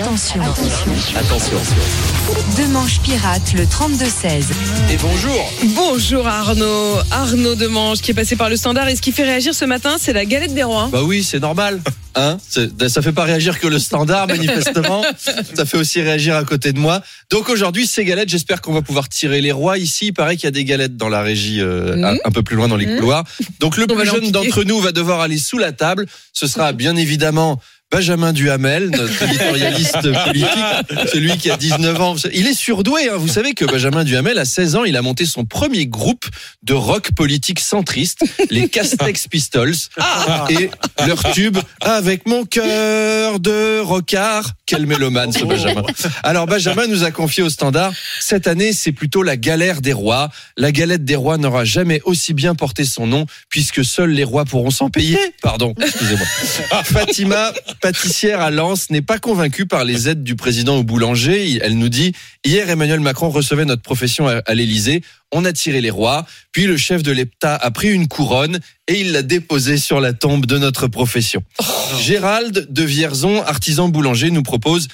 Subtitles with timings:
[0.00, 0.40] Attention.
[1.16, 1.56] Attention.
[2.56, 4.44] Demanche pirate le 32-16.
[4.90, 5.52] Et bonjour.
[5.74, 9.54] Bonjour Arnaud, Arnaud Demange qui est passé par le standard et ce qui fait réagir
[9.54, 10.88] ce matin c'est la galette des rois.
[10.90, 11.80] Bah oui, c'est normal.
[12.16, 15.04] Hein C'est- ça fait pas réagir que le standard, manifestement.
[15.54, 17.02] ça fait aussi réagir à côté de moi.
[17.30, 19.78] Donc aujourd'hui, ces galettes, j'espère qu'on va pouvoir tirer les rois.
[19.78, 22.18] Ici, il paraît qu'il y a des galettes dans la régie, euh, Mhm.
[22.24, 22.96] un, peu plus loin dans les Mhm.
[22.98, 23.22] couloirs.
[23.60, 26.06] Donc le On plus jeune d'entre nous va devoir aller sous la table.
[26.32, 32.14] Ce sera bien évidemment Benjamin Duhamel, notre éditorialiste politique, celui qui a 19 ans.
[32.32, 33.08] Il est surdoué.
[33.08, 33.16] Hein.
[33.16, 36.26] Vous savez que Benjamin Duhamel, à 16 ans, il a monté son premier groupe
[36.62, 39.74] de rock politique centriste, les Castex Pistols,
[40.50, 40.70] et
[41.06, 44.52] leur tube avec mon cœur de rockard.
[44.66, 45.82] Quel mélomane ce Benjamin.
[46.22, 50.30] Alors Benjamin nous a confié au standard, cette année c'est plutôt la galère des rois.
[50.56, 54.44] La galette des rois n'aura jamais aussi bien porté son nom puisque seuls les rois
[54.44, 55.18] pourront s'en payer.
[55.42, 56.26] Pardon, excusez-moi.
[56.84, 61.58] Fatima, pâtissière à Lens, n'est pas convaincue par les aides du président au boulanger.
[61.62, 62.12] Elle nous dit,
[62.44, 65.02] hier Emmanuel Macron recevait notre profession à, l'Élysée.
[65.32, 69.00] On a tiré les rois, puis le chef de l'État a pris une couronne et
[69.00, 71.42] il l'a déposée sur la tombe de notre profession.
[72.00, 74.88] Gérald de Vierzon, artisan boulanger, nous propose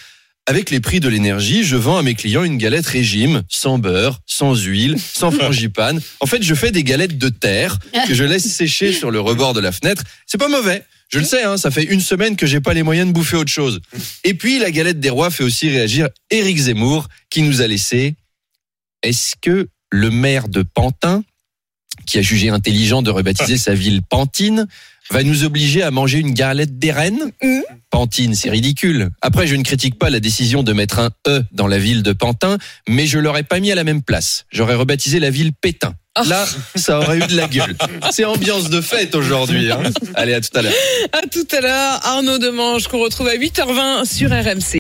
[0.46, 4.20] avec les prix de l'énergie, je vends à mes clients une galette régime, sans beurre,
[4.26, 6.00] sans huile, sans frangipane.
[6.20, 9.54] En fait, je fais des galettes de terre que je laisse sécher sur le rebord
[9.54, 10.04] de la fenêtre.
[10.26, 10.84] C'est pas mauvais.
[11.08, 13.36] Je le sais, hein, ça fait une semaine que j'ai pas les moyens de bouffer
[13.36, 13.80] autre chose.
[14.24, 18.14] Et puis, la galette des rois fait aussi réagir Éric Zemmour, qui nous a laissé.
[19.02, 21.22] Est-ce que le maire de Pantin,
[22.06, 24.66] qui a jugé intelligent de rebaptiser sa ville Pantine,
[25.10, 27.30] va nous obliger à manger une galette des reines?
[27.42, 27.62] Mhm.
[27.90, 29.10] Pantine, c'est ridicule.
[29.22, 32.12] Après, je ne critique pas la décision de mettre un E dans la ville de
[32.12, 34.44] Pantin, mais je l'aurais pas mis à la même place.
[34.50, 35.94] J'aurais rebaptisé la ville Pétain.
[36.24, 37.76] Là, ça aurait eu de la gueule.
[38.10, 39.70] C'est ambiance de fête aujourd'hui.
[39.70, 39.82] Hein.
[40.14, 40.72] Allez, à tout à l'heure.
[41.12, 44.74] À tout à l'heure Arnaud Demange qu'on retrouve à 8h20 sur RMC.